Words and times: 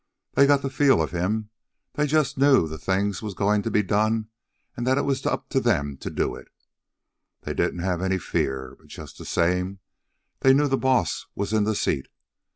They 0.33 0.47
got 0.47 0.63
the 0.63 0.71
feel 0.71 0.99
of 0.99 1.11
him. 1.11 1.51
They 1.93 2.07
just 2.07 2.35
knew 2.35 2.67
the 2.67 2.79
thing 2.79 3.13
was 3.21 3.35
going 3.35 3.61
to 3.61 3.69
be 3.69 3.83
done 3.83 4.29
and 4.75 4.87
that 4.87 4.97
it 4.97 5.03
was 5.05 5.23
up 5.27 5.47
to 5.49 5.59
them 5.59 5.95
to 5.97 6.09
do 6.09 6.33
it. 6.33 6.47
They 7.41 7.53
didn't 7.53 7.83
have 7.83 8.01
any 8.01 8.17
fear, 8.17 8.75
but 8.79 8.87
just 8.87 9.19
the 9.19 9.25
same 9.25 9.77
they 10.39 10.55
knew 10.55 10.67
the 10.67 10.75
boss 10.75 11.27
was 11.35 11.53
in 11.53 11.65
the 11.65 11.75
seat. 11.75 12.07